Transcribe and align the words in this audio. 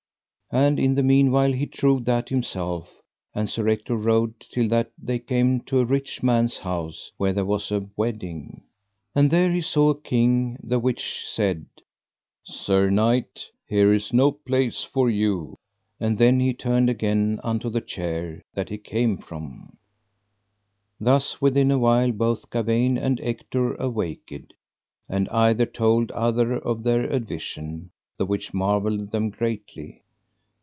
And 0.53 0.77
in 0.81 0.95
the 0.95 1.01
meanwhile 1.03 1.53
he 1.53 1.65
trowed 1.65 2.03
that 2.07 2.27
himself 2.27 3.01
and 3.33 3.49
Sir 3.49 3.69
Ector 3.69 3.95
rode 3.95 4.37
till 4.37 4.67
that 4.67 4.91
they 5.01 5.17
came 5.17 5.61
to 5.61 5.79
a 5.79 5.85
rich 5.85 6.21
man's 6.21 6.57
house 6.57 7.09
where 7.15 7.31
there 7.31 7.45
was 7.45 7.71
a 7.71 7.87
wedding. 7.95 8.61
And 9.15 9.31
there 9.31 9.49
he 9.49 9.61
saw 9.61 9.91
a 9.91 9.97
king 10.01 10.59
the 10.61 10.77
which 10.77 11.25
said: 11.25 11.67
Sir 12.43 12.89
knight, 12.89 13.49
here 13.65 13.93
is 13.93 14.11
no 14.11 14.33
place 14.33 14.83
for 14.83 15.09
you. 15.09 15.55
And 16.01 16.17
then 16.17 16.41
he 16.41 16.53
turned 16.53 16.89
again 16.89 17.39
unto 17.45 17.69
the 17.69 17.79
chair 17.79 18.41
that 18.53 18.67
he 18.67 18.77
came 18.77 19.19
from. 19.19 19.77
Thus 20.99 21.39
within 21.39 21.71
a 21.71 21.79
while 21.79 22.11
both 22.11 22.49
Gawaine 22.49 22.97
and 22.97 23.21
Ector 23.21 23.75
awaked, 23.75 24.51
and 25.07 25.29
either 25.29 25.65
told 25.65 26.11
other 26.11 26.57
of 26.57 26.83
their 26.83 27.07
advision, 27.09 27.89
the 28.17 28.25
which 28.25 28.53
marvelled 28.53 29.11
them 29.11 29.29
greatly. 29.29 29.99